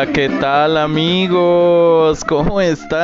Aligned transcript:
Hola, 0.00 0.12
¿qué 0.14 0.30
tal 0.30 0.78
amigos? 0.78 2.24
¿Cómo 2.24 2.58
están? 2.62 2.96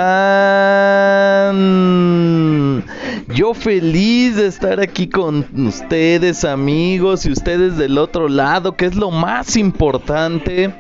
Yo 3.37 3.53
feliz 3.53 4.37
de 4.37 4.47
estar 4.47 4.81
aquí 4.81 5.09
con 5.09 5.45
ustedes 5.69 6.43
amigos 6.43 7.27
y 7.27 7.33
ustedes 7.33 7.77
del 7.77 7.99
otro 7.99 8.31
lado, 8.31 8.77
que 8.77 8.87
es 8.87 8.95
lo 8.95 9.11
más 9.11 9.59
importante. 9.59 10.75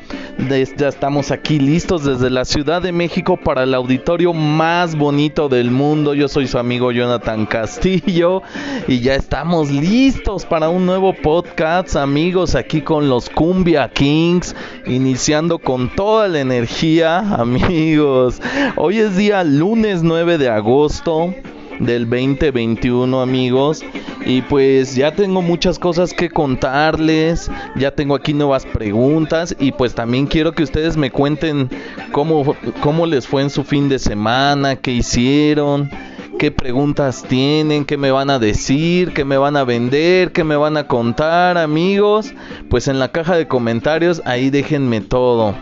Ya 0.78 0.88
estamos 0.88 1.30
aquí 1.30 1.58
listos 1.58 2.06
desde 2.06 2.30
la 2.30 2.46
Ciudad 2.46 2.80
de 2.80 2.92
México 2.92 3.36
para 3.36 3.64
el 3.64 3.74
auditorio 3.74 4.32
más 4.32 4.96
bonito 4.96 5.50
del 5.50 5.70
mundo. 5.70 6.14
Yo 6.14 6.28
soy 6.28 6.46
su 6.46 6.58
amigo 6.58 6.92
Jonathan 6.92 7.44
Castillo 7.44 8.40
y 8.88 9.00
ya 9.00 9.16
estamos 9.16 9.70
listos 9.70 10.46
para 10.46 10.70
un 10.70 10.86
nuevo 10.86 11.12
podcast 11.12 11.94
amigos 11.94 12.54
aquí 12.54 12.80
con 12.80 13.10
los 13.10 13.28
Cumbia 13.28 13.91
Kings, 13.91 14.56
iniciando 14.86 15.58
con 15.58 15.94
toda 15.94 16.26
la 16.26 16.41
energía 16.41 17.18
amigos. 17.38 18.41
Hoy 18.76 18.96
es 18.96 19.14
día 19.14 19.44
lunes 19.44 20.02
9 20.02 20.38
de 20.38 20.48
agosto 20.48 21.34
del 21.80 22.08
2021 22.08 23.20
amigos 23.20 23.84
y 24.24 24.42
pues 24.42 24.94
ya 24.94 25.12
tengo 25.12 25.42
muchas 25.42 25.78
cosas 25.78 26.12
que 26.12 26.30
contarles 26.30 27.50
ya 27.77 27.91
tengo 27.91 28.14
aquí 28.14 28.34
nuevas 28.34 28.66
preguntas 28.66 29.55
y 29.58 29.72
pues 29.72 29.94
también 29.94 30.27
quiero 30.27 30.52
que 30.52 30.62
ustedes 30.62 30.97
me 30.97 31.10
cuenten 31.10 31.69
cómo, 32.12 32.56
cómo 32.80 33.06
les 33.06 33.27
fue 33.27 33.42
en 33.42 33.50
su 33.50 33.64
fin 33.64 33.88
de 33.88 33.98
semana 33.98 34.77
qué 34.77 34.92
hicieron 34.92 35.91
qué 36.38 36.50
preguntas 36.50 37.24
tienen, 37.27 37.84
qué 37.84 37.97
me 37.97 38.10
van 38.10 38.30
a 38.30 38.38
decir, 38.38 39.12
qué 39.14 39.24
me 39.24 39.38
van 39.38 39.56
a 39.56 39.64
vender, 39.64 40.32
qué 40.32 40.44
me 40.44 40.56
van 40.56 40.77
a 40.77 40.86
contar, 40.86 41.56
amigos. 41.56 42.34
Pues 42.69 42.88
en 42.88 42.98
la 42.98 43.10
caja 43.10 43.36
de 43.36 43.48
comentarios 43.48 44.20
ahí 44.27 44.50
déjenme 44.50 45.00
todo. 45.00 45.54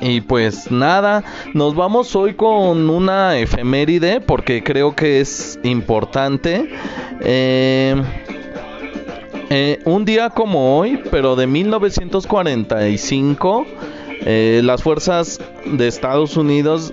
Y 0.00 0.20
pues 0.20 0.70
nada, 0.70 1.24
nos 1.54 1.74
vamos 1.74 2.14
hoy 2.14 2.34
con 2.34 2.88
una 2.88 3.38
efeméride 3.38 4.20
porque 4.20 4.62
creo 4.62 4.94
que 4.94 5.20
es 5.20 5.58
importante. 5.64 6.70
Eh, 7.20 8.00
eh, 9.50 9.80
un 9.84 10.04
día 10.04 10.30
como 10.30 10.78
hoy, 10.78 11.00
pero 11.10 11.34
de 11.34 11.46
1945, 11.46 13.66
eh, 14.20 14.60
las 14.62 14.82
fuerzas 14.82 15.40
de 15.64 15.88
Estados 15.88 16.36
Unidos 16.36 16.92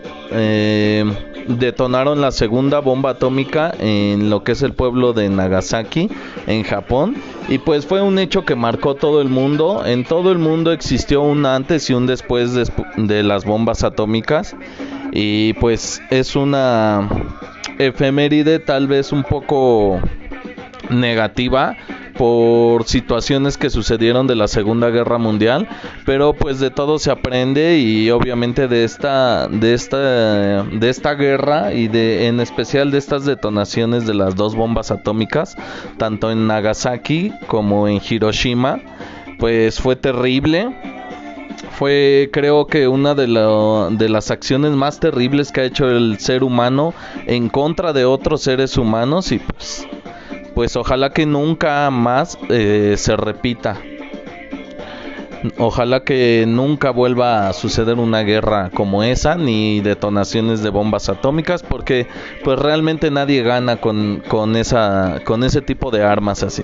detonaron 1.48 2.22
la 2.22 2.32
segunda 2.32 2.80
bomba 2.80 3.12
atómica 3.12 3.74
en 3.80 4.30
lo 4.30 4.44
que 4.44 4.54
es 4.54 4.62
el 4.62 4.74
pueblo 4.74 5.14
de 5.14 5.30
Nagasaki, 5.30 6.10
en 6.48 6.64
Japón. 6.64 7.16
Y 7.48 7.60
pues 7.60 7.86
fue 7.86 8.02
un 8.02 8.20
hecho 8.20 8.46
que 8.46 8.56
marcó 8.56 8.96
todo 8.96 9.22
el 9.22 9.30
mundo. 9.30 9.86
En 9.86 10.04
todo 10.04 10.32
el 10.32 10.38
mundo 10.38 10.72
existió 10.72 11.22
un 11.22 11.46
antes 11.46 11.90
y 11.90 11.94
un 11.94 12.08
después 12.08 12.54
de, 12.54 13.24
las 13.24 13.46
bombas 13.46 13.84
atómicas. 13.84 14.56
Y 15.12 15.54
pues 15.54 16.02
es 16.10 16.36
una 16.36 17.08
efeméride 17.78 18.60
tal 18.60 18.88
vez 18.88 19.12
un 19.12 19.24
poco 19.24 20.00
negativa 20.90 21.76
por 22.18 22.86
situaciones 22.86 23.58
que 23.58 23.70
sucedieron 23.70 24.28
de 24.28 24.36
la 24.36 24.48
Segunda 24.48 24.90
Guerra 24.90 25.18
Mundial, 25.18 25.68
pero 26.06 26.34
pues 26.34 26.60
de 26.60 26.72
todo 26.72 27.00
se 27.00 27.12
aprende 27.12 27.80
y 27.80 28.10
obviamente 28.10 28.68
de 28.68 28.84
esta 28.84 29.48
de 29.48 29.74
esta 29.74 30.64
de 30.64 30.90
esta 30.90 31.14
guerra 31.14 31.74
y 31.74 31.88
de 31.88 32.28
en 32.28 32.40
especial 32.40 32.92
de 32.92 32.98
estas 32.98 33.26
detonaciones 33.26 34.06
de 34.06 34.14
las 34.14 34.36
dos 34.36 34.56
bombas 34.56 34.92
atómicas, 34.92 35.56
tanto 35.98 36.32
en 36.32 36.48
Nagasaki 36.48 37.32
como 37.48 37.88
en 37.88 38.02
Hiroshima, 38.08 38.80
pues 39.40 39.80
fue 39.80 39.96
terrible. 39.96 40.76
Fue 41.72 42.30
creo 42.32 42.68
que 42.68 42.88
una 42.88 43.16
de, 43.16 43.28
de, 43.28 44.10
las 44.10 44.32
acciones 44.32 44.72
más 44.72 45.00
terribles 45.02 45.52
que 45.52 45.62
ha 45.62 45.66
hecho 45.66 45.90
el 45.90 46.20
ser 46.20 46.44
humano 46.44 46.94
en 47.26 47.50
contra 47.50 47.92
de 47.92 48.06
otros 48.06 48.42
seres 48.42 48.78
humanos 48.78 49.34
y 49.34 49.40
pues 49.40 49.86
pues 50.56 50.76
ojalá 50.78 51.12
que 51.12 51.26
nunca 51.26 51.92
más 51.92 52.40
eh, 52.50 52.96
se 52.98 53.16
repita. 53.18 53.78
Ojalá 55.58 56.04
que 56.04 56.46
nunca 56.48 56.90
vuelva 56.90 57.48
a 57.48 57.54
suceder 57.54 58.00
una 58.00 58.22
guerra 58.22 58.72
como 58.74 59.04
esa, 59.04 59.36
ni 59.36 59.80
detonaciones 59.82 60.64
de 60.64 60.72
bombas 60.72 61.10
atómicas, 61.10 61.62
porque 61.62 62.08
pues 62.44 62.58
realmente 62.58 63.12
nadie 63.12 63.44
gana 63.44 63.78
con, 63.78 64.24
con, 64.28 64.56
esa, 64.56 65.20
con 65.24 65.44
ese 65.44 65.62
tipo 65.62 65.92
de 65.92 66.04
armas 66.04 66.42
así. 66.42 66.64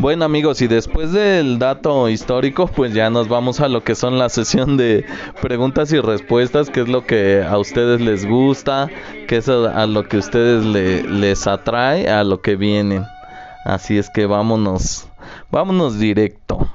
Bueno 0.00 0.24
amigos, 0.24 0.62
y 0.62 0.66
después 0.66 1.12
del 1.12 1.58
dato 1.58 2.08
histórico, 2.08 2.66
pues 2.66 2.94
ya 2.94 3.10
nos 3.10 3.28
vamos 3.28 3.60
a 3.60 3.68
lo 3.68 3.84
que 3.84 3.94
son 3.94 4.18
la 4.18 4.30
sesión 4.30 4.78
de 4.78 5.04
preguntas 5.42 5.92
y 5.92 6.00
respuestas, 6.00 6.70
que 6.70 6.80
es 6.80 6.88
lo 6.88 7.04
que 7.04 7.44
a 7.46 7.58
ustedes 7.58 8.00
les 8.00 8.26
gusta, 8.26 8.88
que 9.28 9.36
es 9.36 9.48
a, 9.50 9.86
lo 9.86 10.08
que 10.08 10.16
ustedes 10.16 10.64
les 10.64 11.46
atrae, 11.46 12.08
a 12.08 12.24
lo 12.24 12.40
que 12.40 12.56
vienen. 12.56 13.04
Así 13.66 13.98
es 13.98 14.08
que 14.08 14.24
vámonos, 14.24 15.06
vámonos 15.50 15.98
directo. 15.98 16.66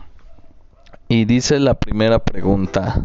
Y 1.08 1.26
dice 1.26 1.60
la 1.60 1.74
primera 1.74 2.20
pregunta. 2.20 3.02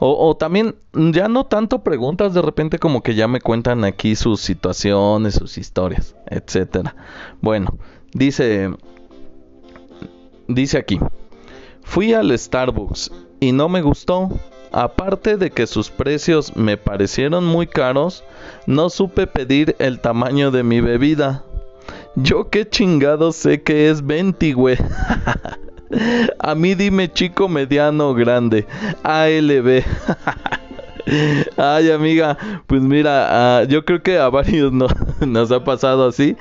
O, 0.00 0.30
o, 0.30 0.36
también, 0.36 0.74
ya 0.92 1.28
no 1.28 1.46
tanto 1.46 1.84
preguntas, 1.84 2.34
de 2.34 2.42
repente 2.42 2.80
como 2.80 3.04
que 3.04 3.14
ya 3.14 3.28
me 3.28 3.40
cuentan 3.40 3.84
aquí 3.84 4.16
sus 4.16 4.40
situaciones, 4.40 5.34
sus 5.34 5.58
historias, 5.58 6.16
etcétera. 6.26 6.96
Bueno, 7.40 7.78
dice, 8.12 8.72
Dice 10.48 10.78
aquí, 10.78 11.00
fui 11.82 12.12
al 12.12 12.36
Starbucks 12.38 13.10
y 13.40 13.52
no 13.52 13.68
me 13.68 13.82
gustó. 13.82 14.28
Aparte 14.72 15.36
de 15.36 15.50
que 15.50 15.66
sus 15.66 15.88
precios 15.88 16.56
me 16.56 16.76
parecieron 16.76 17.44
muy 17.46 17.66
caros, 17.66 18.24
no 18.66 18.90
supe 18.90 19.26
pedir 19.26 19.76
el 19.78 20.00
tamaño 20.00 20.50
de 20.50 20.64
mi 20.64 20.80
bebida. 20.80 21.44
Yo 22.16 22.50
qué 22.50 22.68
chingado 22.68 23.32
sé 23.32 23.62
que 23.62 23.88
es 23.88 24.04
20, 24.04 24.52
güey. 24.52 24.76
A 26.40 26.54
mí 26.54 26.74
dime 26.74 27.12
chico, 27.12 27.48
mediano, 27.48 28.14
grande. 28.14 28.66
ALB. 29.04 29.84
Ay, 31.56 31.90
amiga, 31.90 32.38
pues 32.66 32.82
mira, 32.82 33.58
ah, 33.58 33.64
yo 33.64 33.84
creo 33.84 34.02
que 34.02 34.18
a 34.18 34.28
varios 34.30 34.72
no, 34.72 34.86
nos 35.26 35.50
ha 35.52 35.64
pasado 35.64 36.08
así. 36.08 36.36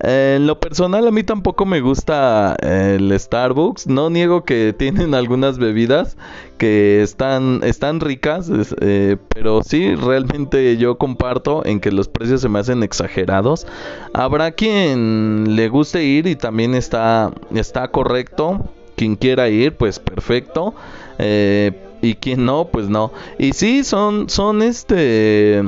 en 0.00 0.46
lo 0.46 0.58
personal, 0.60 1.06
a 1.06 1.10
mí 1.10 1.22
tampoco 1.22 1.64
me 1.66 1.80
gusta 1.80 2.56
el 2.60 3.18
Starbucks. 3.18 3.86
No 3.86 4.10
niego 4.10 4.44
que 4.44 4.74
tienen 4.76 5.14
algunas 5.14 5.58
bebidas 5.58 6.16
que 6.58 7.02
están, 7.02 7.60
ricas, 8.00 8.50
eh, 8.80 9.16
pero 9.28 9.62
sí, 9.62 9.94
realmente 9.94 10.76
yo 10.76 10.98
comparto 10.98 11.64
en 11.64 11.80
que 11.80 11.92
los 11.92 12.08
precios 12.08 12.40
se 12.40 12.48
me 12.48 12.58
hacen 12.58 12.82
exagerados. 12.82 13.66
Habrá 14.12 14.50
quien 14.50 15.54
le 15.54 15.68
guste 15.68 16.02
ir 16.02 16.26
y 16.26 16.34
también 16.34 16.74
está, 16.74 17.32
está 17.54 17.88
correcto. 17.88 18.68
Quien 18.96 19.14
quiera 19.14 19.48
ir, 19.48 19.76
pues 19.76 20.00
perfecto. 20.00 20.74
Eh, 21.20 21.87
y 22.02 22.14
quien 22.14 22.44
no, 22.44 22.68
pues 22.68 22.88
no. 22.88 23.12
Y 23.38 23.52
sí, 23.52 23.84
son, 23.84 24.28
son 24.28 24.62
este... 24.62 25.62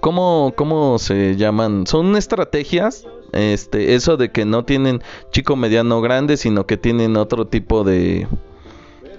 ¿Cómo, 0.00 0.52
¿Cómo 0.56 0.98
se 0.98 1.36
llaman? 1.36 1.86
Son 1.86 2.16
estrategias 2.16 3.04
este 3.32 3.94
eso 3.94 4.16
de 4.16 4.30
que 4.30 4.44
no 4.44 4.64
tienen 4.64 5.02
chico 5.32 5.54
mediano 5.54 6.00
grande 6.00 6.36
sino 6.36 6.66
que 6.66 6.78
tienen 6.78 7.16
otro 7.16 7.46
tipo 7.46 7.84
de 7.84 8.26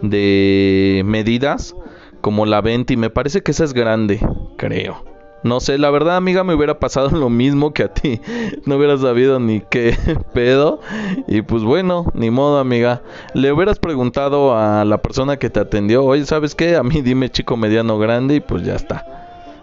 de 0.02 1.04
medidas 1.06 1.76
como 2.22 2.46
la 2.46 2.62
20 2.62 2.94
y 2.94 2.98
me 2.98 3.10
parece 3.10 3.42
que 3.42 3.52
esa 3.52 3.66
es 3.66 3.74
grande 3.74 4.20
creo 4.58 5.04
no 5.44 5.60
sé, 5.62 5.78
la 5.78 5.90
verdad, 5.90 6.18
amiga, 6.18 6.44
me 6.44 6.54
hubiera 6.54 6.80
pasado 6.80 7.10
lo 7.18 7.30
mismo 7.30 7.74
que 7.74 7.84
a 7.84 7.94
ti. 7.94 8.22
No 8.66 8.76
hubiera 8.76 8.98
sabido 8.98 9.40
ni 9.40 9.62
qué 9.62 9.96
pedo. 10.34 10.80
Y 11.28 11.42
pues 11.42 11.64
bueno, 11.64 12.12
ni 12.14 12.30
modo, 12.30 12.60
amiga. 12.60 13.02
Le 13.34 13.52
hubieras 13.52 13.80
preguntado 13.80 14.56
a 14.56 14.84
la 14.86 14.98
persona 15.00 15.38
que 15.38 15.50
te 15.50 15.60
atendió, 15.60 16.04
oye, 16.04 16.26
¿sabes 16.26 16.56
qué? 16.56 16.76
A 16.76 16.84
mí 16.84 17.02
dime 17.02 17.30
chico, 17.30 17.58
mediano, 17.58 17.98
grande 17.98 18.36
y 18.36 18.40
pues 18.40 18.64
ya 18.64 18.76
está. 18.76 19.06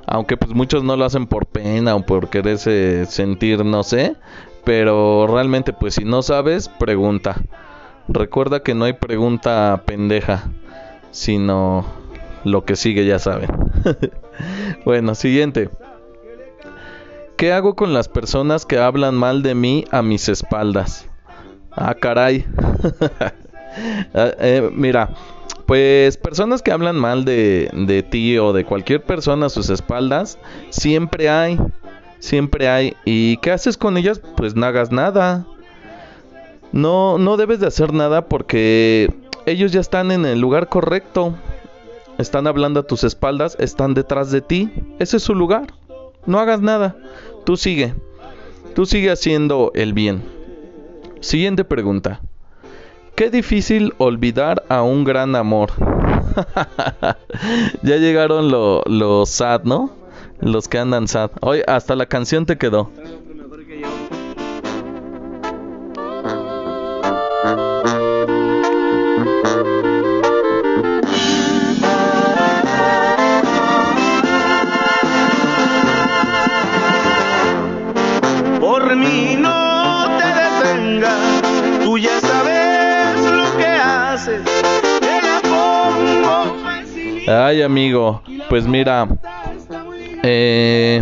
Aunque 0.07 0.37
pues 0.37 0.55
muchos 0.55 0.85
no 0.85 0.97
lo 0.97 1.05
hacen 1.05 1.27
por 1.27 1.47
pena 1.47 1.97
o 1.97 2.07
por 2.07 2.29
quererse 2.29 3.07
sentir, 3.07 3.65
no 3.65 3.83
sé. 3.83 4.17
Pero 4.65 5.27
realmente 5.27 5.73
pues 5.73 5.95
si 5.95 6.05
no 6.05 6.23
sabes, 6.23 6.69
pregunta. 6.69 7.43
Recuerda 8.09 8.63
que 8.63 8.75
no 8.75 8.85
hay 8.85 8.93
pregunta 8.93 9.83
pendeja, 9.85 10.45
sino 11.11 11.85
lo 12.47 12.65
que 12.65 12.77
sigue 12.77 13.05
ya 13.05 13.19
saben. 13.19 13.51
bueno, 14.85 15.15
siguiente. 15.15 15.69
¿Qué 17.37 17.53
hago 17.53 17.75
con 17.75 17.93
las 17.93 18.09
personas 18.09 18.65
que 18.65 18.79
hablan 18.79 19.15
mal 19.15 19.43
de 19.43 19.55
mí 19.55 19.85
a 19.91 20.03
mis 20.03 20.29
espaldas? 20.29 21.09
Ah, 21.73 21.95
caray. 21.95 22.47
Ah, 24.15 24.33
eh, 24.41 24.71
mira, 24.73 25.11
pues 25.67 26.17
personas 26.17 26.63
que 26.63 26.73
hablan 26.73 26.97
mal 26.97 27.27
de, 27.27 27.69
de 27.75 28.03
ti 28.03 28.39
o 28.39 28.55
de 28.55 28.65
cualquier 28.65 29.03
persona 29.03 29.47
a 29.47 29.51
sus 29.51 29.69
espaldas, 29.69 30.39
siempre 30.71 31.29
hay. 31.29 31.59
Siempre 32.19 32.71
hay. 32.71 32.97
¿Y 33.05 33.37
qué 33.37 33.51
haces 33.51 33.77
con 33.77 33.99
ellas? 33.99 34.23
Pues 34.35 34.55
no 34.55 34.65
hagas 34.65 34.93
nada. 34.93 35.45
No, 36.73 37.19
no 37.19 37.37
debes 37.37 37.61
de 37.61 37.67
hacer 37.67 37.93
nada 37.93 38.31
porque 38.31 39.13
ellos 39.45 39.73
ya 39.73 39.81
están 39.81 40.11
en 40.11 40.25
el 40.25 40.41
lugar 40.41 40.71
correcto 40.71 41.35
están 42.19 42.47
hablando 42.47 42.81
a 42.81 42.87
tus 42.87 43.05
espaldas, 43.05 43.57
están 43.61 43.95
detrás 43.95 44.31
de 44.31 44.41
ti. 44.41 44.71
Ese 44.99 45.19
es 45.19 45.23
su 45.23 45.35
lugar. 45.35 45.75
No 46.27 46.39
hagas 46.39 46.61
nada. 46.61 46.97
Tú 47.45 47.57
sigue. 47.57 47.95
Tú 48.75 48.87
sigue 48.87 49.11
haciendo 49.11 49.71
el 49.75 49.93
bien. 49.93 50.23
Siguiente 51.21 51.65
pregunta. 51.65 52.21
Qué 53.15 53.31
difícil 53.31 53.95
olvidar 53.99 54.65
a 54.69 54.83
un 54.83 55.05
gran 55.05 55.37
amor. 55.37 55.71
ya 57.83 57.97
llegaron 57.97 58.51
los 58.51 59.31
sad, 59.31 59.63
¿no? 59.65 59.91
Los 60.41 60.69
que 60.69 60.79
andan 60.79 61.09
sad. 61.09 61.31
Hoy 61.41 61.63
hasta 61.67 61.97
la 61.97 62.07
canción 62.07 62.45
te 62.45 62.59
quedó. 62.59 62.91
Ay, 87.47 87.63
amigo, 87.63 88.23
pues 88.49 88.67
mira, 88.67 89.07
eh, 90.25 91.01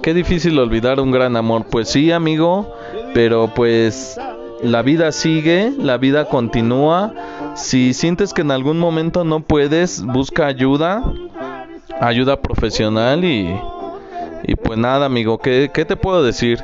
qué 0.00 0.14
difícil 0.14 0.56
olvidar 0.60 1.00
un 1.00 1.10
gran 1.10 1.36
amor. 1.36 1.64
Pues 1.68 1.88
sí, 1.88 2.12
amigo, 2.12 2.72
pero 3.14 3.50
pues 3.52 4.16
la 4.62 4.82
vida 4.82 5.10
sigue, 5.10 5.72
la 5.76 5.98
vida 5.98 6.26
continúa. 6.26 7.12
Si 7.56 7.94
sientes 7.94 8.32
que 8.32 8.42
en 8.42 8.52
algún 8.52 8.78
momento 8.78 9.24
no 9.24 9.40
puedes, 9.40 10.04
busca 10.04 10.46
ayuda, 10.46 11.02
ayuda 12.00 12.40
profesional 12.40 13.24
y, 13.24 13.52
y 14.44 14.54
pues 14.54 14.78
nada, 14.78 15.06
amigo, 15.06 15.38
¿qué, 15.38 15.72
¿qué 15.74 15.84
te 15.84 15.96
puedo 15.96 16.22
decir? 16.22 16.62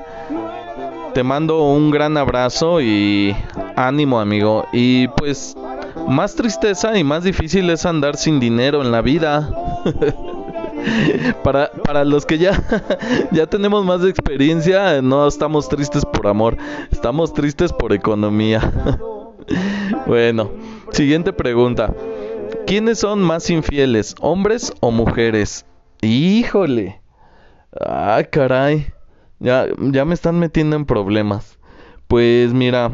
Te 1.12 1.24
mando 1.24 1.64
un 1.64 1.90
gran 1.90 2.16
abrazo 2.16 2.80
y 2.80 3.34
ánimo, 3.74 4.20
amigo. 4.20 4.64
Y 4.72 5.08
pues 5.08 5.56
más 6.08 6.34
tristeza 6.34 6.96
y 6.98 7.04
más 7.04 7.24
difícil 7.24 7.70
es 7.70 7.86
andar 7.86 8.16
sin 8.16 8.40
dinero 8.40 8.82
en 8.82 8.90
la 8.90 9.02
vida. 9.02 9.48
para, 11.42 11.70
para 11.70 12.04
los 12.04 12.24
que 12.24 12.38
ya, 12.38 12.62
ya 13.30 13.46
tenemos 13.46 13.84
más 13.84 14.04
experiencia, 14.04 15.02
no 15.02 15.26
estamos 15.26 15.68
tristes 15.68 16.04
por 16.04 16.26
amor, 16.26 16.56
estamos 16.90 17.32
tristes 17.32 17.72
por 17.72 17.92
economía. 17.92 18.96
bueno, 20.06 20.50
siguiente 20.92 21.32
pregunta. 21.32 21.94
¿Quiénes 22.66 22.98
son 22.98 23.22
más 23.22 23.50
infieles, 23.50 24.14
hombres 24.20 24.72
o 24.80 24.90
mujeres? 24.90 25.64
Híjole. 26.02 27.00
Ay, 27.86 28.24
caray. 28.24 28.86
Ya, 29.40 29.66
ya 29.78 30.04
me 30.04 30.14
están 30.14 30.38
metiendo 30.38 30.76
en 30.76 30.84
problemas. 30.84 31.58
Pues 32.08 32.52
mira, 32.52 32.92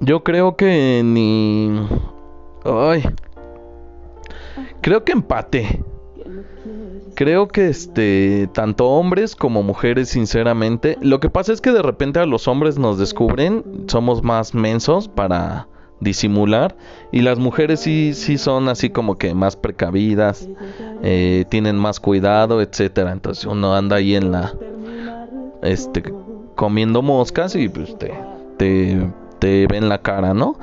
yo 0.00 0.24
creo 0.24 0.56
que 0.56 1.02
ni 1.04 1.70
Ay. 2.64 3.04
Creo 4.80 5.04
que 5.04 5.12
empate. 5.12 5.82
Creo 7.14 7.46
que 7.48 7.68
este 7.68 8.48
tanto 8.52 8.88
hombres 8.88 9.36
como 9.36 9.62
mujeres 9.62 10.08
sinceramente, 10.08 10.98
lo 11.00 11.20
que 11.20 11.30
pasa 11.30 11.52
es 11.52 11.60
que 11.60 11.70
de 11.70 11.82
repente 11.82 12.18
a 12.18 12.26
los 12.26 12.48
hombres 12.48 12.76
nos 12.76 12.98
descubren, 12.98 13.84
somos 13.86 14.24
más 14.24 14.52
mensos 14.52 15.06
para 15.06 15.68
disimular 16.00 16.76
y 17.12 17.22
las 17.22 17.38
mujeres 17.38 17.80
sí 17.80 18.14
sí 18.14 18.36
son 18.36 18.68
así 18.68 18.90
como 18.90 19.16
que 19.16 19.32
más 19.32 19.54
precavidas, 19.54 20.48
eh, 21.02 21.44
tienen 21.48 21.76
más 21.76 22.00
cuidado, 22.00 22.60
etcétera. 22.60 23.12
Entonces 23.12 23.44
uno 23.44 23.74
anda 23.76 23.96
ahí 23.96 24.16
en 24.16 24.32
la 24.32 24.52
este 25.62 26.02
comiendo 26.56 27.00
moscas 27.00 27.54
y 27.54 27.68
pues 27.68 27.96
te 27.96 28.12
te, 28.56 29.08
te 29.38 29.66
ven 29.68 29.88
la 29.88 29.98
cara, 29.98 30.34
¿no? 30.34 30.56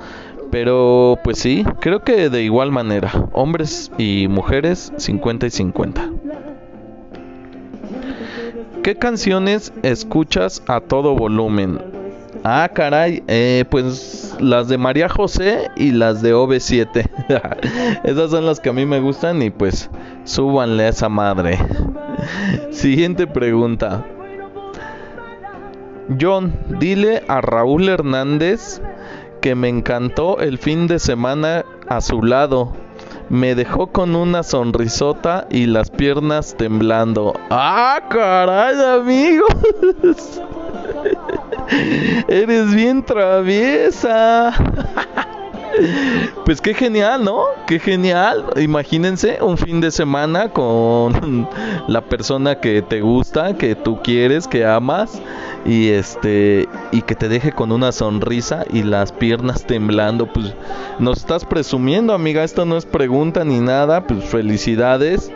Pero 0.51 1.17
pues 1.23 1.39
sí, 1.39 1.65
creo 1.79 2.03
que 2.03 2.29
de 2.29 2.43
igual 2.43 2.71
manera, 2.71 3.11
hombres 3.31 3.89
y 3.97 4.27
mujeres 4.27 4.91
50 4.97 5.47
y 5.47 5.49
50. 5.49 6.09
¿Qué 8.83 8.95
canciones 8.95 9.71
escuchas 9.83 10.61
a 10.67 10.81
todo 10.81 11.15
volumen? 11.15 11.79
Ah, 12.43 12.69
caray, 12.73 13.23
eh, 13.27 13.63
pues 13.69 14.35
las 14.39 14.67
de 14.67 14.77
María 14.77 15.07
José 15.07 15.69
y 15.77 15.91
las 15.91 16.21
de 16.21 16.33
OV7. 16.33 18.01
Esas 18.03 18.31
son 18.31 18.45
las 18.45 18.59
que 18.59 18.69
a 18.69 18.73
mí 18.73 18.85
me 18.85 18.99
gustan 18.99 19.41
y 19.41 19.51
pues 19.51 19.89
súbanle 20.23 20.85
a 20.85 20.89
esa 20.89 21.07
madre. 21.07 21.59
Siguiente 22.71 23.27
pregunta. 23.27 24.03
John, 26.19 26.53
dile 26.79 27.23
a 27.27 27.39
Raúl 27.39 27.87
Hernández 27.87 28.81
que 29.41 29.55
me 29.55 29.67
encantó 29.67 30.39
el 30.39 30.57
fin 30.57 30.87
de 30.87 30.99
semana 30.99 31.65
a 31.87 31.99
su 31.99 32.21
lado. 32.23 32.73
Me 33.29 33.55
dejó 33.55 33.87
con 33.87 34.15
una 34.15 34.43
sonrisota 34.43 35.47
y 35.49 35.65
las 35.65 35.89
piernas 35.89 36.55
temblando. 36.57 37.33
¡Ah, 37.49 38.01
caray, 38.09 38.75
amigos! 38.99 40.41
Eres 42.27 42.73
bien 42.73 43.03
traviesa. 43.03 44.53
Pues 46.45 46.61
qué 46.61 46.73
genial, 46.73 47.23
¿no? 47.23 47.43
Qué 47.67 47.79
genial. 47.79 48.45
Imagínense 48.57 49.39
un 49.41 49.57
fin 49.57 49.81
de 49.81 49.91
semana 49.91 50.49
con 50.49 51.47
la 51.87 52.01
persona 52.01 52.59
que 52.59 52.81
te 52.81 53.01
gusta, 53.01 53.55
que 53.55 53.75
tú 53.75 54.01
quieres, 54.03 54.47
que 54.47 54.65
amas 54.65 55.21
y 55.65 55.89
este 55.89 56.67
y 56.91 57.03
que 57.03 57.15
te 57.15 57.29
deje 57.29 57.51
con 57.51 57.71
una 57.71 57.91
sonrisa 57.91 58.65
y 58.71 58.83
las 58.83 59.11
piernas 59.11 59.65
temblando, 59.65 60.31
pues 60.33 60.53
nos 60.99 61.19
estás 61.19 61.45
presumiendo, 61.45 62.13
amiga, 62.13 62.43
esto 62.43 62.65
no 62.65 62.77
es 62.77 62.85
pregunta 62.85 63.43
ni 63.43 63.59
nada, 63.59 64.07
pues 64.07 64.25
felicidades. 64.25 65.31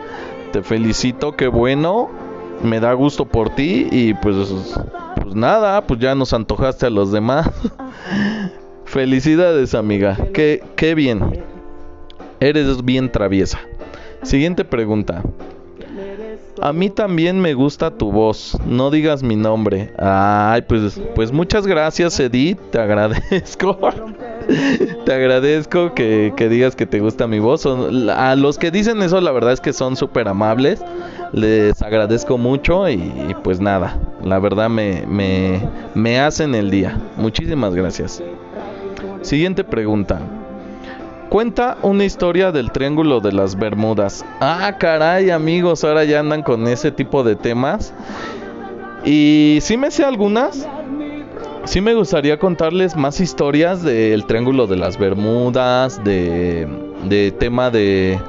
Te 0.52 0.62
felicito, 0.62 1.36
qué 1.36 1.48
bueno. 1.48 2.10
Me 2.62 2.80
da 2.80 2.94
gusto 2.94 3.26
por 3.26 3.50
ti 3.50 3.86
y 3.90 4.14
pues 4.14 4.36
pues 5.20 5.34
nada, 5.34 5.86
pues 5.86 6.00
ya 6.00 6.14
nos 6.14 6.32
antojaste 6.32 6.86
a 6.86 6.90
los 6.90 7.12
demás. 7.12 7.50
Felicidades, 8.86 9.74
amiga. 9.74 10.16
Qué, 10.32 10.62
qué 10.76 10.94
bien. 10.94 11.42
Eres 12.40 12.84
bien 12.84 13.10
traviesa. 13.10 13.60
Siguiente 14.22 14.64
pregunta. 14.64 15.22
A 16.62 16.72
mí 16.72 16.88
también 16.88 17.40
me 17.40 17.54
gusta 17.54 17.90
tu 17.90 18.10
voz. 18.10 18.56
No 18.64 18.90
digas 18.90 19.22
mi 19.22 19.36
nombre. 19.36 19.92
Ay, 19.98 20.62
pues, 20.62 21.00
pues 21.14 21.30
muchas 21.32 21.66
gracias, 21.66 22.18
Edith. 22.18 22.58
Te 22.70 22.78
agradezco. 22.78 23.76
te 25.04 25.12
agradezco 25.12 25.92
que, 25.92 26.32
digas 26.48 26.74
que 26.74 26.86
te 26.86 27.00
gusta 27.00 27.26
mi 27.26 27.40
voz. 27.40 27.66
A 27.66 28.36
los 28.36 28.56
que 28.56 28.70
dicen 28.70 29.02
eso, 29.02 29.20
la 29.20 29.32
verdad 29.32 29.52
es 29.52 29.60
que 29.60 29.72
son 29.72 29.96
súper 29.96 30.28
amables. 30.28 30.80
Les 31.32 31.82
agradezco 31.82 32.38
mucho 32.38 32.88
y, 32.88 33.36
pues 33.42 33.60
nada. 33.60 34.00
La 34.24 34.38
verdad 34.38 34.70
me, 34.70 35.04
me, 35.06 35.60
me 35.94 36.20
hacen 36.20 36.54
el 36.54 36.70
día. 36.70 36.98
Muchísimas 37.16 37.74
gracias. 37.74 38.22
Siguiente 39.26 39.64
pregunta. 39.64 40.20
Cuenta 41.30 41.78
una 41.82 42.04
historia 42.04 42.52
del 42.52 42.70
Triángulo 42.70 43.18
de 43.18 43.32
las 43.32 43.58
Bermudas. 43.58 44.24
Ah, 44.38 44.76
caray, 44.78 45.30
amigos, 45.30 45.82
ahora 45.82 46.04
ya 46.04 46.20
andan 46.20 46.44
con 46.44 46.68
ese 46.68 46.92
tipo 46.92 47.24
de 47.24 47.34
temas. 47.34 47.92
Y 49.04 49.58
sí 49.62 49.76
me 49.76 49.90
sé 49.90 50.04
algunas. 50.04 50.68
Sí 51.64 51.80
me 51.80 51.94
gustaría 51.94 52.38
contarles 52.38 52.94
más 52.94 53.18
historias 53.18 53.82
del 53.82 54.24
Triángulo 54.26 54.68
de 54.68 54.76
las 54.76 54.96
Bermudas, 54.96 56.04
de, 56.04 56.68
de 57.08 57.32
tema 57.32 57.70
de, 57.70 58.20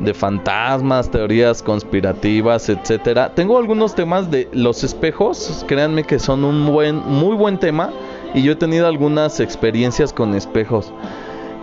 de 0.00 0.14
fantasmas, 0.14 1.12
teorías 1.12 1.62
conspirativas, 1.62 2.68
etcétera. 2.68 3.32
Tengo 3.36 3.56
algunos 3.56 3.94
temas 3.94 4.32
de 4.32 4.48
los 4.52 4.82
espejos, 4.82 5.64
créanme 5.68 6.02
que 6.02 6.18
son 6.18 6.42
un 6.42 6.60
muy 6.60 7.36
buen 7.36 7.56
tema 7.60 7.90
y 8.34 8.42
yo 8.42 8.52
he 8.52 8.56
tenido 8.56 8.86
algunas 8.86 9.40
experiencias 9.40 10.12
con 10.12 10.34
espejos. 10.34 10.92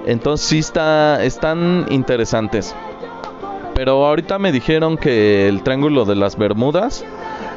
Entonces 0.06 0.48
sí 0.48 0.60
está, 0.60 1.24
están 1.24 1.86
interesantes. 1.90 2.76
Pero 3.74 4.06
ahorita 4.06 4.40
me 4.40 4.52
dijeron 4.52 4.98
que 4.98 5.48
el 5.48 5.62
Triángulo 5.64 6.06
de 6.06 6.16
las 6.16 6.38
Bermudas, 6.38 7.06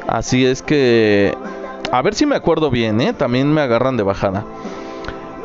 así 0.07 0.45
es 0.45 0.61
que... 0.61 1.35
A 1.91 2.01
ver 2.01 2.13
si 2.13 2.25
me 2.25 2.35
acuerdo 2.35 2.69
bien, 2.69 3.01
¿eh? 3.01 3.13
También 3.13 3.51
me 3.51 3.61
agarran 3.61 3.97
de 3.97 4.03
bajada. 4.03 4.45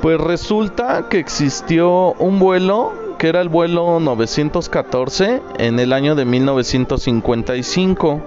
Pues 0.03 0.21
resulta 0.21 1.09
que 1.09 1.19
existió 1.19 2.13
un 2.19 2.39
vuelo 2.39 2.93
que 3.19 3.29
era 3.29 3.41
el 3.41 3.49
vuelo 3.49 3.99
914 3.99 5.43
en 5.59 5.79
el 5.81 5.93
año 5.93 6.15
de 6.15 6.25
1955. 6.25 8.21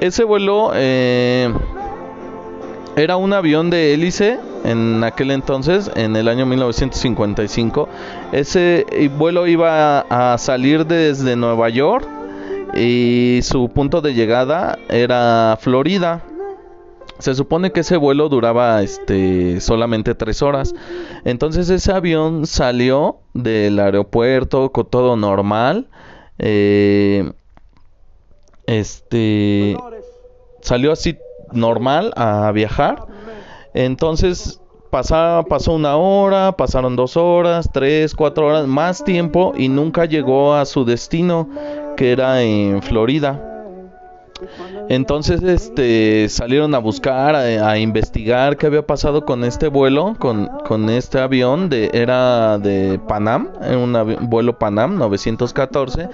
Ese 0.00 0.24
vuelo 0.24 0.72
eh, 0.74 1.52
era 2.98 3.16
un 3.16 3.32
avión 3.32 3.70
de 3.70 3.94
hélice 3.94 4.40
en 4.64 5.04
aquel 5.04 5.30
entonces, 5.30 5.90
en 5.94 6.16
el 6.16 6.26
año 6.26 6.46
1955. 6.46 7.88
Ese 8.32 8.84
vuelo 9.16 9.46
iba 9.46 10.00
a 10.00 10.36
salir 10.38 10.84
desde 10.84 11.36
Nueva 11.36 11.68
York 11.68 12.06
y 12.74 13.38
su 13.42 13.68
punto 13.68 14.00
de 14.00 14.14
llegada 14.14 14.78
era 14.88 15.56
Florida. 15.60 16.24
Se 17.20 17.34
supone 17.34 17.70
que 17.70 17.80
ese 17.80 17.96
vuelo 17.96 18.28
duraba 18.28 18.82
este 18.82 19.60
solamente 19.60 20.16
tres 20.16 20.42
horas. 20.42 20.74
Entonces 21.24 21.70
ese 21.70 21.92
avión 21.92 22.46
salió 22.46 23.18
del 23.32 23.78
aeropuerto 23.78 24.72
con 24.72 24.86
todo 24.86 25.16
normal. 25.16 25.86
Eh, 26.38 27.32
este 28.66 29.76
salió 30.60 30.92
así 30.92 31.16
normal 31.52 32.12
a 32.16 32.50
viajar. 32.52 33.06
Entonces 33.74 34.60
pasó 34.90 35.72
una 35.72 35.96
hora, 35.96 36.52
pasaron 36.52 36.96
dos 36.96 37.16
horas, 37.16 37.68
tres, 37.72 38.14
cuatro 38.14 38.46
horas, 38.46 38.66
más 38.66 39.04
tiempo 39.04 39.52
y 39.56 39.68
nunca 39.68 40.06
llegó 40.06 40.54
a 40.54 40.64
su 40.64 40.84
destino, 40.84 41.48
que 41.96 42.12
era 42.12 42.42
en 42.42 42.82
Florida. 42.82 43.57
Entonces, 44.88 45.42
este, 45.42 46.28
salieron 46.28 46.74
a 46.74 46.78
buscar, 46.78 47.34
a, 47.34 47.78
investigar 47.78 48.56
qué 48.56 48.66
había 48.66 48.86
pasado 48.86 49.24
con 49.24 49.44
este 49.44 49.68
vuelo, 49.68 50.14
con, 50.18 50.46
con 50.66 50.90
este 50.90 51.18
avión, 51.18 51.68
de, 51.68 51.90
era 51.92 52.58
de 52.58 53.00
Panam, 53.06 53.48
un 53.60 54.28
vuelo 54.28 54.58
Panam 54.58 54.96
914 54.96 56.08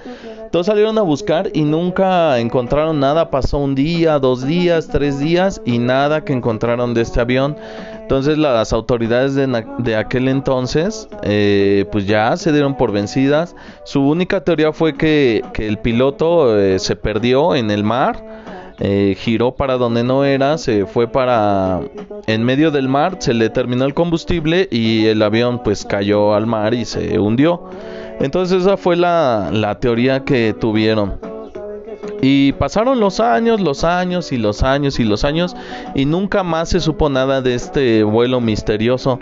todos 0.55 0.67
salieron 0.67 0.97
a 0.97 1.01
buscar 1.01 1.49
y 1.53 1.63
nunca 1.63 2.39
encontraron 2.39 2.97
nada. 2.97 3.29
Pasó 3.29 3.57
un 3.57 3.75
día, 3.75 4.19
dos 4.19 4.47
días, 4.47 4.87
tres 4.87 5.19
días 5.19 5.61
y 5.65 5.79
nada 5.79 6.23
que 6.23 6.31
encontraron 6.31 6.93
de 6.93 7.01
este 7.01 7.19
avión. 7.19 7.57
Entonces 8.05 8.37
las 8.37 8.71
autoridades 8.71 9.33
de, 9.33 9.95
aquel 9.95 10.27
entonces 10.27 11.09
eh, 11.23 11.85
pues 11.91 12.05
ya 12.05 12.37
se 12.37 12.51
dieron 12.51 12.77
por 12.77 12.91
vencidas. 12.91 13.55
Su 13.83 14.07
única 14.07 14.41
teoría 14.41 14.71
fue 14.73 14.95
que, 14.95 15.43
el 15.55 15.79
piloto 15.79 16.55
eh, 16.59 16.77
se 16.77 16.95
perdió 16.95 17.55
en 17.55 17.71
el 17.71 17.83
mar. 17.83 18.23
Eh, 18.77 19.15
giró 19.17 19.55
para 19.55 19.77
donde 19.77 20.03
no 20.03 20.23
era, 20.23 20.59
se 20.59 20.85
fue 20.85 21.07
para 21.07 21.79
en 22.27 22.43
medio 22.43 22.69
del 22.69 22.89
mar, 22.89 23.15
se 23.19 23.33
le 23.33 23.49
terminó 23.49 23.85
el 23.85 23.95
combustible 23.95 24.67
y 24.69 25.05
el 25.05 25.23
avión 25.23 25.63
pues 25.63 25.83
cayó 25.83 26.35
al 26.35 26.45
mar 26.45 26.75
y 26.75 26.85
se 26.85 27.17
hundió. 27.17 27.63
Entonces 28.19 28.61
esa 28.61 28.77
fue 28.77 28.97
la, 28.97 29.49
la 29.51 29.79
teoría 29.79 30.25
que 30.25 30.53
tuvieron. 30.53 31.34
Y 32.27 32.53
pasaron 32.53 32.99
los 32.99 33.19
años, 33.19 33.61
los 33.61 33.83
años 33.83 34.31
y 34.31 34.37
los 34.37 34.63
años 34.63 34.99
y 34.99 35.03
los 35.03 35.23
años 35.23 35.55
y 35.93 36.05
nunca 36.05 36.41
más 36.41 36.69
se 36.69 36.79
supo 36.79 37.07
nada 37.07 37.43
de 37.43 37.53
este 37.53 38.03
vuelo 38.03 38.41
misterioso. 38.41 39.19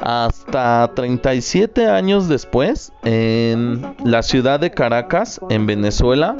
Hasta 0.00 0.90
37 0.94 1.86
años 1.86 2.28
después, 2.28 2.94
en 3.04 3.82
la 4.04 4.22
ciudad 4.22 4.58
de 4.58 4.70
Caracas, 4.70 5.38
en 5.50 5.66
Venezuela, 5.66 6.34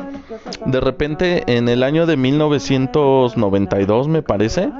de 0.64 0.80
repente 0.80 1.44
en 1.46 1.68
el 1.68 1.82
año 1.82 2.06
de 2.06 2.16
1992 2.16 4.08
me 4.08 4.23
parece, 4.23 4.70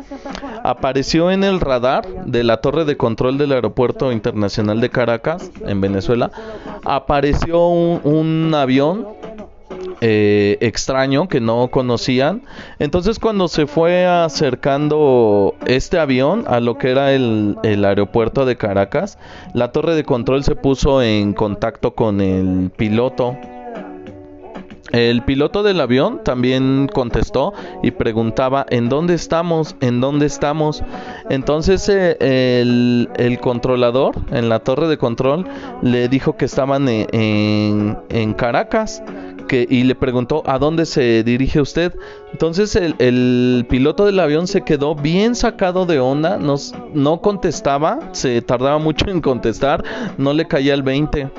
apareció 0.63 1.31
en 1.31 1.45
el 1.45 1.61
radar 1.61 2.07
de 2.25 2.45
la 2.45 2.63
torre 2.63 2.87
de 2.87 2.97
control 2.97 3.37
del 3.37 3.53
aeropuerto 3.53 4.11
internacional 4.11 4.81
de 4.81 4.89
Caracas, 4.89 5.51
en 5.67 5.83
Venezuela, 5.83 6.31
apareció 6.85 7.69
un, 7.69 8.01
un 8.05 8.55
avión 8.55 9.07
eh, 10.01 10.59
extraño 10.61 11.29
que 11.29 11.41
no 11.41 11.69
conocían. 11.69 12.43
Entonces 12.79 13.19
cuando 13.19 13.49
se 13.49 13.67
fue 13.67 14.07
acercando 14.07 15.55
este 15.67 15.99
avión 15.99 16.45
a 16.47 16.61
lo 16.61 16.79
que 16.79 16.91
era 16.91 17.13
el, 17.13 17.57
aeropuerto 17.65 18.45
de 18.45 18.57
Caracas, 18.57 19.19
la 19.55 19.73
torre 19.73 19.95
de 19.95 20.05
control 20.05 20.45
se 20.45 20.55
puso 20.55 21.03
en 21.03 21.33
contacto 21.33 21.95
con 21.95 22.21
el 22.21 22.71
piloto. 22.77 23.37
El 24.93 25.23
piloto 25.23 25.65
del 25.65 25.81
avión 25.81 26.23
también 26.23 26.89
contestó 26.93 27.53
y 27.83 27.91
preguntaba 27.91 28.65
en 28.71 28.89
dónde 28.89 29.15
estamos, 29.15 29.75
en 29.81 30.01
dónde 30.01 30.27
estamos. 30.27 30.83
Entonces 31.29 31.89
eh, 31.89 32.17
el, 32.21 33.39
controlador 33.41 34.15
en 34.31 34.49
la 34.49 34.61
torre 34.61 34.87
de 34.87 34.97
control 34.97 35.47
le 35.83 36.09
dijo 36.09 36.37
que 36.37 36.45
estaban 36.45 36.89
en, 36.89 37.99
en 38.09 38.35
Caracas 38.35 39.03
y 39.53 39.85
le 39.85 39.95
preguntó 39.95 40.43
a 40.47 40.59
dónde 40.59 40.87
se 40.87 41.23
dirige 41.23 41.61
usted. 41.61 41.95
Entonces 42.33 42.77
el, 42.77 43.67
piloto 43.69 44.05
del 44.05 44.19
avión 44.21 44.47
se 44.47 44.63
quedó 44.63 44.95
bien 44.95 45.35
sacado 45.35 45.87
de 45.87 46.01
onda, 46.01 46.39
no 46.39 47.21
contestaba, 47.21 48.01
se 48.13 48.43
tardaba 48.43 48.79
mucho 48.79 49.09
en 49.09 49.21
contestar, 49.21 49.85
no 50.19 50.33
le 50.33 50.47
caía 50.47 50.75
el 50.75 50.83
20. 50.83 51.31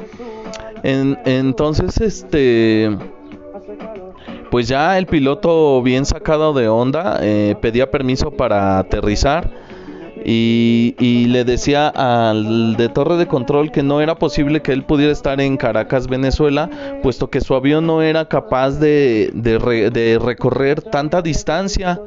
entonces, 0.83 1.99
este, 1.99 2.97
pues 4.49 4.67
ya 4.67 4.97
el 4.97 5.05
piloto 5.05 5.81
bien 5.81 6.05
sacado 6.05 6.53
de 6.53 6.67
onda 6.69 7.19
eh, 7.21 7.55
pedía 7.61 7.91
permiso 7.91 8.31
para 8.31 8.79
aterrizar 8.79 9.66
y, 10.25 11.25
le 11.27 11.43
decía 11.43 11.87
al 11.89 12.75
de 12.77 12.89
torre 12.89 13.17
de 13.17 13.27
control 13.27 13.71
que 13.71 13.83
no 13.83 14.01
era 14.01 14.15
posible 14.15 14.61
que 14.61 14.71
él 14.71 14.83
pudiera 14.83 15.11
estar 15.11 15.41
en 15.41 15.57
Caracas, 15.57 16.07
Venezuela, 16.07 16.69
puesto 17.03 17.29
que 17.29 17.41
su 17.41 17.53
avión 17.55 17.85
no 17.85 18.01
era 18.01 18.25
capaz 18.27 18.79
de, 18.79 19.31
recorrer 20.21 20.81
tanta 20.81 21.21
distancia, 21.21 22.01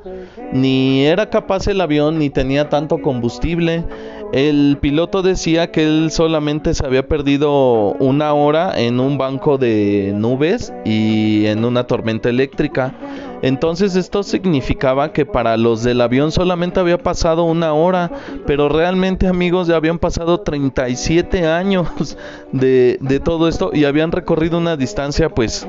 ni 0.52 1.04
era 1.04 1.30
capaz 1.30 1.66
el 1.66 1.80
avión, 1.80 2.18
ni 2.18 2.30
tenía 2.30 2.68
tanto 2.68 3.00
combustible. 3.00 3.84
El 4.32 4.78
piloto 4.80 5.22
decía 5.22 5.72
que 5.72 5.82
él 5.82 6.10
solamente 6.12 6.74
se 6.74 6.86
había 6.86 7.08
perdido 7.08 7.94
una 7.94 8.32
hora 8.32 8.80
en 8.80 9.00
un 9.00 9.18
banco 9.18 9.58
de 9.58 10.12
nubes 10.14 10.72
y 10.84 11.46
en 11.46 11.64
una 11.64 11.84
tormenta 11.84 12.28
eléctrica. 12.28 12.94
Entonces 13.42 13.96
esto 13.96 14.22
significaba 14.22 15.12
que 15.12 15.24
para 15.24 15.56
los 15.56 15.82
del 15.82 16.00
avión 16.00 16.30
solamente 16.30 16.80
había 16.80 16.98
pasado 16.98 17.44
una 17.44 17.72
hora, 17.72 18.10
pero 18.46 18.68
realmente 18.68 19.26
amigos 19.26 19.66
ya 19.66 19.76
habían 19.76 19.98
pasado 19.98 20.40
37 20.40 21.46
años 21.46 22.16
de, 22.52 22.98
todo 23.24 23.48
esto 23.48 23.70
y 23.72 23.84
habían 23.84 24.12
recorrido 24.12 24.58
una 24.58 24.76
distancia 24.76 25.28
pues 25.30 25.66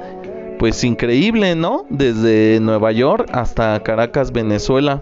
pues 0.59 0.83
increíble, 0.83 1.55
¿no? 1.55 1.85
Desde 1.89 2.59
Nueva 2.61 2.91
York 2.91 3.27
hasta 3.33 3.81
Caracas, 3.81 4.31
Venezuela. 4.31 5.01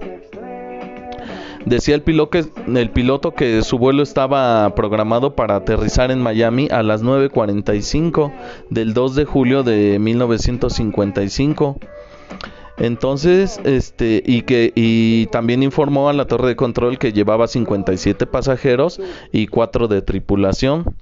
Decía 1.65 1.95
el 1.95 2.01
piloto, 2.01 2.29
que, 2.29 2.45
el 2.73 2.89
piloto 2.91 3.33
que 3.33 3.61
su 3.63 3.77
vuelo 3.77 4.01
estaba 4.01 4.73
programado 4.73 5.35
para 5.35 5.57
aterrizar 5.57 6.11
en 6.11 6.21
Miami 6.21 6.69
a 6.71 6.81
las 6.81 7.03
9.45 7.03 8.31
del 8.69 8.93
2 8.93 9.15
de 9.15 9.25
julio 9.25 9.63
de 9.63 9.99
1955. 9.99 11.77
Entonces, 12.79 13.59
este, 13.63 14.24
y 14.25 14.43
que 14.43 14.71
y 14.75 15.27
también 15.27 15.63
informó 15.63 16.09
a 16.09 16.13
la 16.13 16.25
torre 16.25 16.48
de 16.48 16.55
control 16.55 16.98
que 16.98 17.13
llevaba 17.13 17.48
57 17.48 18.25
pasajeros 18.25 19.00
y 19.31 19.48
4 19.48 19.88
de 19.88 20.01
tripulación 20.01 20.95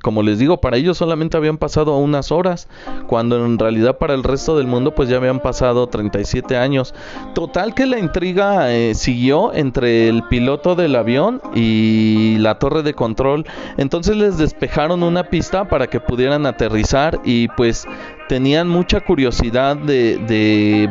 como 0.00 0.22
les 0.22 0.38
digo, 0.38 0.62
para 0.62 0.78
ellos 0.78 0.96
solamente 0.96 1.36
habían 1.36 1.58
pasado 1.58 1.98
unas 1.98 2.32
horas, 2.32 2.68
cuando 3.06 3.44
en 3.44 3.58
realidad 3.58 3.98
para 3.98 4.14
el 4.14 4.22
resto 4.22 4.56
del 4.56 4.66
mundo 4.66 4.94
pues 4.94 5.10
ya 5.10 5.18
habían 5.18 5.40
pasado 5.40 5.88
37 5.88 6.56
años. 6.56 6.94
Total 7.34 7.74
que 7.74 7.84
la 7.84 7.98
intriga 7.98 8.72
eh, 8.72 8.94
siguió 8.94 9.52
entre 9.52 10.08
el 10.08 10.22
piloto 10.24 10.74
del 10.74 10.96
avión 10.96 11.42
y 11.54 12.38
la 12.38 12.58
torre 12.58 12.82
de 12.82 12.94
control. 12.94 13.44
Entonces 13.76 14.16
les 14.16 14.38
despejaron 14.38 15.02
una 15.02 15.24
pista 15.24 15.68
para 15.68 15.88
que 15.88 16.00
pudieran 16.00 16.46
aterrizar 16.46 17.20
y 17.22 17.48
pues 17.48 17.86
tenían 18.28 18.68
mucha 18.68 19.00
curiosidad 19.00 19.76
de, 19.76 20.88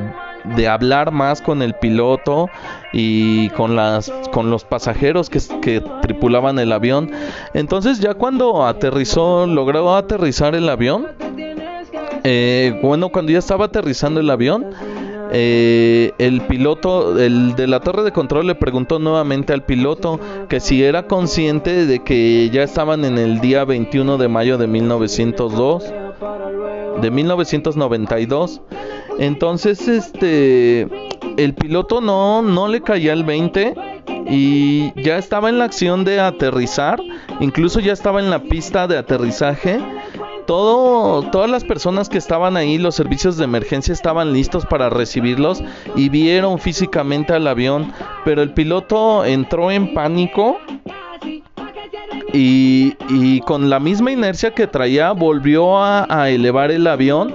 de 0.55 0.67
hablar 0.67 1.11
más 1.11 1.41
con 1.41 1.61
el 1.61 1.73
piloto 1.73 2.49
y 2.93 3.49
con 3.49 3.75
las 3.75 4.11
con 4.31 4.49
los 4.49 4.63
pasajeros 4.63 5.29
que, 5.29 5.39
que 5.61 5.81
tripulaban 6.01 6.59
el 6.59 6.71
avión. 6.71 7.11
Entonces 7.53 7.99
ya 7.99 8.13
cuando 8.13 8.65
aterrizó, 8.65 9.47
logró 9.47 9.95
aterrizar 9.95 10.55
el 10.55 10.69
avión, 10.69 11.07
eh, 12.23 12.79
bueno, 12.81 13.09
cuando 13.09 13.31
ya 13.31 13.39
estaba 13.39 13.65
aterrizando 13.65 14.19
el 14.19 14.29
avión, 14.29 14.67
eh, 15.31 16.11
el 16.17 16.41
piloto, 16.41 17.19
el 17.19 17.55
de 17.55 17.67
la 17.67 17.79
torre 17.79 18.03
de 18.03 18.11
control 18.11 18.47
le 18.47 18.55
preguntó 18.55 18.99
nuevamente 18.99 19.53
al 19.53 19.63
piloto 19.63 20.19
que 20.47 20.59
si 20.59 20.83
era 20.83 21.07
consciente 21.07 21.85
de 21.85 22.03
que 22.03 22.49
ya 22.51 22.63
estaban 22.63 23.05
en 23.05 23.17
el 23.17 23.41
día 23.41 23.65
21 23.65 24.17
de 24.17 24.27
mayo 24.27 24.57
de 24.57 24.67
1902, 24.67 25.93
de 27.01 27.11
1992. 27.11 28.61
Entonces, 29.19 29.87
este, 29.87 30.87
el 31.37 31.53
piloto 31.53 32.01
no, 32.01 32.41
no 32.41 32.67
le 32.67 32.81
caía 32.81 33.13
el 33.13 33.23
20 33.23 33.75
y 34.27 34.91
ya 35.01 35.17
estaba 35.17 35.49
en 35.49 35.59
la 35.59 35.65
acción 35.65 36.03
de 36.03 36.19
aterrizar, 36.19 36.99
incluso 37.39 37.79
ya 37.79 37.93
estaba 37.93 38.19
en 38.19 38.29
la 38.29 38.43
pista 38.43 38.87
de 38.87 38.97
aterrizaje 38.97 39.79
todo, 40.45 41.23
todas 41.31 41.49
las 41.49 41.63
personas 41.63 42.09
que 42.09 42.17
estaban 42.17 42.55
ahí, 42.57 42.77
los 42.77 42.95
servicios 42.95 43.37
de 43.37 43.45
emergencia 43.45 43.93
estaban 43.93 44.33
listos 44.33 44.65
para 44.65 44.89
recibirlos 44.89 45.63
y 45.95 46.09
vieron 46.09 46.59
físicamente 46.59 47.33
al 47.33 47.47
avión, 47.47 47.91
pero 48.23 48.41
el 48.41 48.53
piloto 48.53 49.25
entró 49.25 49.71
en 49.71 49.93
pánico 49.93 50.57
y, 52.35 52.95
y 53.09 53.39
con 53.41 53.69
la 53.69 53.79
misma 53.79 54.11
inercia 54.11 54.51
que 54.51 54.67
traía 54.67 55.11
volvió 55.11 55.77
a, 55.77 56.05
a 56.09 56.29
elevar 56.29 56.71
el 56.71 56.85
avión 56.87 57.33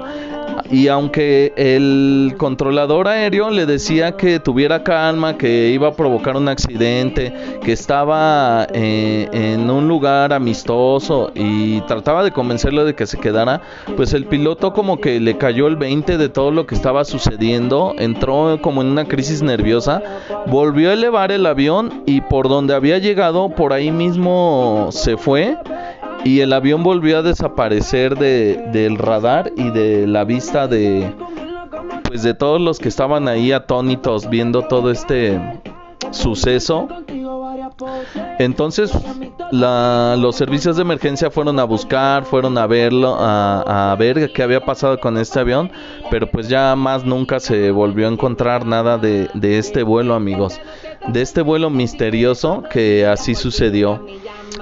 y 0.70 0.88
aunque 0.88 1.52
el 1.56 2.34
controlador 2.36 3.08
aéreo 3.08 3.50
le 3.50 3.66
decía 3.66 4.12
que 4.12 4.38
tuviera 4.38 4.84
calma, 4.84 5.36
que 5.36 5.70
iba 5.70 5.88
a 5.88 5.92
provocar 5.92 6.36
un 6.36 6.48
accidente, 6.48 7.32
que 7.62 7.72
estaba 7.72 8.66
eh, 8.72 9.28
en 9.32 9.68
un 9.68 9.88
lugar 9.88 10.32
amistoso 10.32 11.32
y 11.34 11.80
trataba 11.82 12.22
de 12.22 12.30
convencerlo 12.30 12.84
de 12.84 12.94
que 12.94 13.06
se 13.06 13.18
quedara, 13.18 13.60
pues 13.96 14.14
el 14.14 14.26
piloto 14.26 14.72
como 14.72 15.00
que 15.00 15.18
le 15.18 15.36
cayó 15.36 15.66
el 15.66 15.76
20 15.76 16.16
de 16.16 16.28
todo 16.28 16.52
lo 16.52 16.66
que 16.66 16.74
estaba 16.74 17.04
sucediendo, 17.04 17.94
entró 17.98 18.58
como 18.62 18.82
en 18.82 18.88
una 18.88 19.06
crisis 19.06 19.42
nerviosa, 19.42 20.02
volvió 20.46 20.90
a 20.90 20.92
elevar 20.92 21.32
el 21.32 21.46
avión 21.46 22.02
y 22.06 22.20
por 22.20 22.48
donde 22.48 22.74
había 22.74 22.98
llegado, 22.98 23.48
por 23.48 23.72
ahí 23.72 23.90
mismo 23.90 24.88
se 24.92 25.16
fue 25.16 25.56
y 26.24 26.40
el 26.40 26.52
avión 26.52 26.82
volvió 26.82 27.18
a 27.18 27.22
desaparecer 27.22 28.18
de, 28.18 28.68
del 28.72 28.98
radar 28.98 29.52
y 29.56 29.70
de 29.70 30.06
la 30.06 30.24
vista 30.24 30.66
de 30.66 31.12
pues 32.04 32.22
de 32.22 32.34
todos 32.34 32.60
los 32.60 32.78
que 32.78 32.88
estaban 32.88 33.28
ahí 33.28 33.52
atónitos 33.52 34.28
viendo 34.28 34.62
todo 34.62 34.90
este 34.90 35.40
suceso 36.10 36.88
entonces 38.38 38.92
los 39.52 40.36
servicios 40.36 40.76
de 40.76 40.82
emergencia 40.82 41.30
fueron 41.30 41.58
a 41.58 41.64
buscar, 41.64 42.24
fueron 42.24 42.56
a 42.58 42.66
verlo, 42.66 43.16
a, 43.18 43.92
a, 43.92 43.96
ver 43.96 44.32
qué 44.32 44.42
había 44.42 44.64
pasado 44.64 44.98
con 45.00 45.18
este 45.18 45.40
avión, 45.40 45.70
pero 46.10 46.30
pues 46.30 46.48
ya 46.48 46.74
más 46.76 47.04
nunca 47.04 47.40
se 47.40 47.70
volvió 47.70 48.06
a 48.06 48.12
encontrar 48.12 48.66
nada 48.66 48.98
de, 48.98 49.28
de 49.34 49.58
este 49.58 49.82
vuelo 49.82 50.14
amigos, 50.14 50.60
de 51.08 51.22
este 51.22 51.42
vuelo 51.42 51.70
misterioso 51.70 52.64
que 52.70 53.06
así 53.06 53.34
sucedió. 53.34 54.04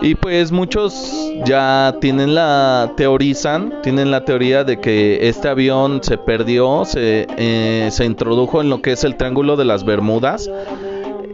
Y 0.00 0.14
pues 0.14 0.52
muchos 0.52 1.32
ya 1.44 1.96
tienen 2.00 2.34
la 2.34 2.92
teorizan, 2.96 3.82
tienen 3.82 4.10
la 4.10 4.24
teoría 4.24 4.64
de 4.64 4.80
que 4.80 5.28
este 5.28 5.48
avión 5.48 6.00
se 6.02 6.18
perdió, 6.18 6.84
se, 6.84 7.26
eh, 7.36 7.88
se 7.90 8.04
introdujo 8.04 8.60
en 8.60 8.70
lo 8.70 8.80
que 8.80 8.92
es 8.92 9.04
el 9.04 9.16
Triángulo 9.16 9.56
de 9.56 9.64
las 9.64 9.84
Bermudas. 9.84 10.50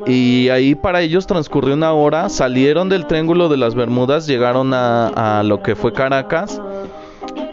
Y 0.06 0.48
ahí 0.50 0.74
para 0.74 1.00
ellos 1.00 1.26
transcurrió 1.26 1.74
una 1.74 1.92
hora, 1.92 2.28
salieron 2.28 2.88
del 2.88 3.06
Triángulo 3.06 3.48
de 3.48 3.56
las 3.56 3.74
Bermudas, 3.74 4.26
llegaron 4.26 4.74
a, 4.74 5.38
a 5.38 5.42
lo 5.42 5.62
que 5.62 5.74
fue 5.76 5.92
Caracas 5.92 6.60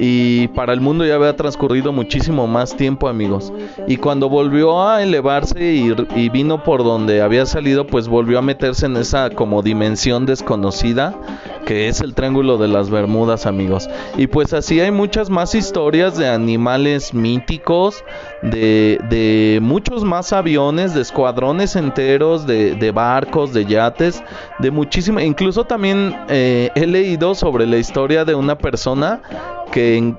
y 0.04 0.48
para 0.48 0.74
el 0.74 0.82
mundo 0.82 1.06
ya 1.06 1.14
había 1.14 1.36
transcurrido 1.36 1.92
muchísimo 1.92 2.48
más 2.48 2.76
tiempo 2.76 3.08
amigos. 3.08 3.54
Y 3.88 3.98
cuando 3.98 4.30
volvió 4.30 4.82
a 4.82 5.04
elevarse 5.04 5.64
y, 5.64 6.30
vino 6.30 6.64
por 6.64 6.84
donde 6.84 7.22
había 7.22 7.46
salido 7.46 7.86
pues 7.86 8.08
volvió 8.08 8.40
a 8.40 8.42
meterse 8.42 8.88
en 8.88 8.98
esa 8.98 9.30
como 9.30 9.62
dimensión 9.62 10.26
desconocida 10.26 11.16
que 11.68 11.88
es 11.88 12.02
el 12.02 12.16
triángulo 12.16 12.58
de 12.58 12.68
las 12.68 12.90
Bermudas 12.90 13.46
amigos. 13.46 13.88
Y 14.18 14.26
pues 14.26 14.54
así 14.54 14.80
hay 14.80 14.90
muchas 14.90 15.30
más 15.30 15.54
historias 15.54 16.18
de 16.18 16.28
animales 16.28 17.14
míticos 17.14 18.04
de, 18.42 19.60
muchos 19.62 20.04
más 20.04 20.34
aviones 20.34 20.96
de 20.96 21.02
escuadrones 21.02 21.76
enteros 21.76 22.48
de, 22.48 22.74
de 22.74 22.92
barcos 22.92 23.54
de 23.54 23.66
yates 23.66 24.24
de 24.58 24.72
muchísimas 24.72 25.24
incluso 25.24 25.64
también 25.66 26.16
eh, 26.28 26.72
he 26.74 26.88
leído 26.88 27.36
sobre 27.36 27.68
la 27.68 27.78
historia 27.78 28.26
de 28.26 28.34
una 28.34 28.58
persona 28.58 29.22
que, 29.72 30.16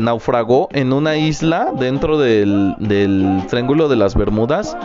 naufragó 0.00 0.68
en 0.70 0.92
una 0.92 1.16
isla 1.16 1.72
dentro 1.76 2.18
del, 2.18 2.76
del 2.78 3.42
Triángulo 3.48 3.88
de 3.88 3.96
las 3.96 4.14
Bermudas 4.14 4.76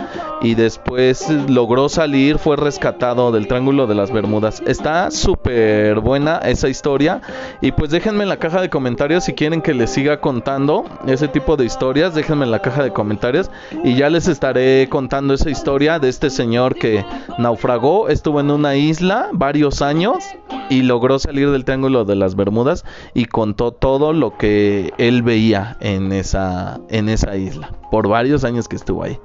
y 0.42 0.56
después 0.56 1.30
logró 1.48 1.88
salir, 1.88 2.40
fue 2.40 2.56
rescatado 2.56 3.32
del 3.32 3.48
Triángulo 3.48 3.86
de 3.86 3.94
las 3.94 4.12
Bermudas. 4.12 4.64
Está 4.66 5.12
súper 5.12 6.00
buena 6.00 6.38
esa 6.38 6.68
historia 6.68 7.22
y 7.62 7.72
pues 7.74 7.92
déjenme 7.92 8.24
en 8.24 8.30
la 8.30 8.38
caja 8.38 8.60
de 8.60 8.70
comentarios 8.70 9.26
si 9.26 9.34
quieren 9.34 9.62
que 9.62 9.76
les 9.76 9.92
siga 9.92 10.20
contando 10.20 10.86
ese 11.06 11.28
tipo 11.28 11.58
de 11.58 11.66
historias, 11.66 12.16
déjenme 12.16 12.46
en 12.46 12.52
la 12.52 12.60
caja 12.60 12.84
de 12.84 12.92
comentarios 12.92 13.52
y 13.84 13.96
ya 13.96 14.10
les 14.10 14.28
estaré 14.28 14.88
contando 14.90 15.36
esa 15.36 15.52
historia 15.52 16.00
de 16.00 16.10
este 16.10 16.32
señor 16.32 16.76
que 16.76 17.06
naufragó, 17.38 18.10
estuvo 18.10 18.40
en 18.40 18.50
una 18.50 18.76
isla 18.76 19.30
varios 19.32 19.84
años 19.84 20.24
y 20.70 20.84
logró 20.84 21.20
salir 21.20 21.52
del 21.52 21.66
Triángulo 21.66 22.06
de 22.06 22.16
las 22.16 22.36
Bermudas 22.36 22.86
y 23.14 23.26
contó 23.26 23.72
todo 23.72 24.01
lo 24.12 24.38
que 24.38 24.92
él 24.98 25.22
veía 25.22 25.78
en 25.80 26.12
esa, 26.12 26.80
en 26.90 27.08
esa 27.10 27.38
isla, 27.38 27.72
por 27.92 28.08
varios 28.08 28.44
años 28.44 28.68
que 28.68 28.76
estuvo 28.76 29.04
ahí. 29.04 29.20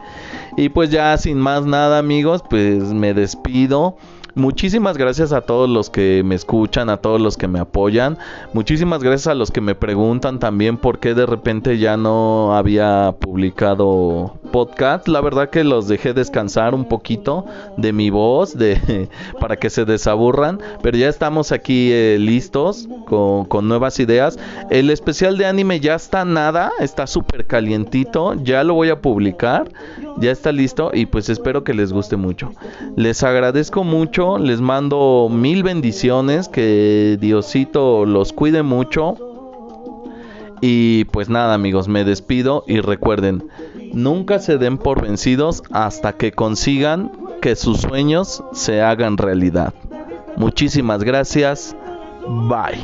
Y 0.57 0.69
pues 0.69 0.91
ya 0.91 1.17
sin 1.17 1.39
más 1.39 1.65
nada 1.65 1.99
amigos, 1.99 2.43
pues 2.49 2.93
me 2.93 3.15
despido. 3.15 3.97
Muchísimas 4.37 4.99
gracias 4.99 5.33
a 5.33 5.41
todos 5.41 5.67
los 5.67 5.89
que 5.89 6.21
me 6.23 6.35
escuchan, 6.35 6.91
a 6.91 6.99
todos 6.99 7.19
los 7.19 7.39
que 7.39 7.49
me 7.49 7.59
apoyan. 7.59 8.19
Muchísimas 8.53 9.03
gracias 9.03 9.29
a 9.29 9.35
los 9.35 9.51
que 9.51 9.63
me 9.63 9.75
preguntan 9.75 10.39
también 10.39 10.77
por 10.77 10.99
qué 10.99 11.15
de 11.15 11.25
repente 11.25 11.79
ya 11.79 11.97
no 11.97 12.55
había 12.55 13.15
publicado 13.19 14.39
podcast. 14.53 15.09
La 15.09 15.23
verdad 15.23 15.49
que 15.49 15.65
los 15.65 15.89
dejé 15.89 16.13
descansar 16.13 16.75
un 16.75 16.85
poquito 16.85 17.47
de 17.79 17.95
mi 17.95 18.11
voz, 18.11 18.59
de 18.59 19.09
para 19.41 19.57
que 19.57 19.71
se 19.71 19.87
desaburran. 19.87 20.61
Pero 20.83 20.99
ya 20.99 21.09
estamos 21.09 21.51
aquí 21.51 21.91
eh, 21.91 22.19
listos 22.21 22.91
con, 23.07 23.47
con 23.47 23.69
nuevas 23.69 23.99
ideas. 24.01 24.39
El 24.69 24.91
especial 24.91 25.39
de 25.39 25.47
anime 25.47 25.81
ya 25.81 25.95
está 25.95 26.27
nada, 26.27 26.73
está 26.79 27.07
súper 27.07 27.47
calientito. 27.47 28.35
Ya 28.35 28.65
lo 28.65 28.75
voy 28.75 28.91
a 28.91 29.01
publicar. 29.01 29.73
Ya 30.19 30.31
está 30.31 30.53
listo 30.53 30.91
y 30.93 31.07
pues 31.07 31.31
espero 31.31 31.65
que 31.65 31.75
les 31.75 31.93
guste 31.93 32.17
mucho. 32.17 32.53
Les 32.97 33.23
agradezco 33.23 33.85
mucho 33.85 34.26
les 34.39 34.61
mando 34.61 35.29
mil 35.31 35.63
bendiciones, 35.63 36.49
que 36.49 37.17
Diosito 37.21 38.05
los 38.05 38.33
cuide 38.33 38.63
mucho. 38.63 39.17
Y 40.61 41.05
pues 41.07 41.29
nada 41.29 41.55
amigos, 41.55 41.87
me 41.87 42.05
despido 42.05 42.65
y 42.67 42.81
recuerden, 42.81 43.49
nunca 43.93 44.39
se 44.39 44.59
den 44.59 44.79
por 44.79 45.03
vencidos 45.03 45.63
hasta 45.71 46.15
que 46.15 46.33
consigan 46.33 47.13
que 47.41 47.57
sus 47.57 47.83
sueños 47.83 48.43
se 48.53 48.81
hagan 48.81 49.19
realidad. 49.19 49.75
Muchísimas 50.37 51.05
gracias, 51.05 51.77
bye. 52.49 52.81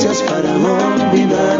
Caricias 0.00 0.22
para 0.22 0.50
olvidar 0.54 1.59